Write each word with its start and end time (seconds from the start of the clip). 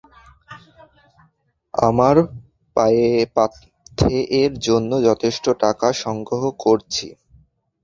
আমার 1.73 2.15
পাথেয়ের 3.35 4.51
জন্য 4.59 4.91
যথেষ্ট 5.07 5.45
টাকা 5.63 5.87
সংগ্রহ 6.03 6.43
করছি। 6.59 7.07